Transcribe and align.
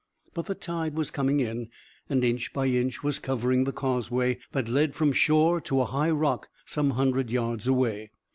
But 0.33 0.47
the 0.47 0.55
tide 0.55 0.95
was 0.95 1.11
coming 1.11 1.39
in, 1.41 1.69
and 2.09 2.23
inch 2.23 2.53
by 2.53 2.65
inch 2.65 3.03
was 3.03 3.19
covering 3.19 3.65
the 3.65 3.71
causeway 3.71 4.39
that 4.51 4.67
led 4.67 4.95
from 4.95 5.11
shore 5.13 5.61
to 5.61 5.79
a 5.81 5.85
high 5.85 6.09
rock 6.09 6.49
some 6.65 6.89
hundred 6.97 7.29
yards 7.29 7.67
away. 7.67 8.09